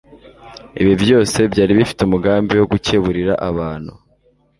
Ibi 0.81 0.93
byose 1.03 1.37
byari 1.51 1.71
bifite 1.79 1.99
umugambi 2.03 2.53
wo 2.59 2.65
gukeburira 2.71 3.33
abantu 3.49 3.93